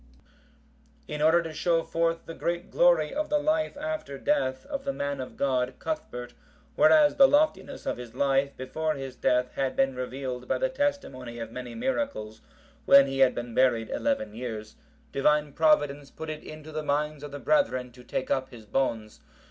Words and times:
]In 1.15 1.21
order 1.21 1.43
to 1.43 1.53
show 1.53 1.83
forth 1.83 2.25
the 2.25 2.33
great 2.33 2.71
glory 2.71 3.13
of 3.13 3.29
the 3.29 3.37
life 3.37 3.77
after 3.77 4.17
death 4.17 4.65
of 4.65 4.83
the 4.83 4.91
man 4.91 5.21
of 5.21 5.37
God, 5.37 5.75
Cuthbert, 5.77 6.33
whereas 6.73 7.17
the 7.17 7.27
loftiness 7.27 7.85
of 7.85 7.97
his 7.97 8.15
life 8.15 8.57
before 8.57 8.95
his 8.95 9.15
death 9.15 9.51
had 9.51 9.75
been 9.75 9.93
revealed 9.95 10.47
by 10.47 10.57
the 10.57 10.69
testimony 10.69 11.37
of 11.37 11.51
many 11.51 11.75
miracles, 11.75 12.41
when 12.85 13.05
he 13.05 13.19
had 13.19 13.35
been 13.35 13.53
buried 13.53 13.91
eleven 13.91 14.33
years, 14.33 14.75
Divine 15.11 15.53
Providence 15.53 16.09
put 16.09 16.31
it 16.31 16.43
into 16.43 16.71
the 16.71 16.81
minds 16.81 17.21
of 17.21 17.29
the 17.29 17.37
brethren 17.37 17.91
to 17.91 18.03
take 18.03 18.31
up 18.31 18.49
his 18.49 18.65
bones. 18.65 19.19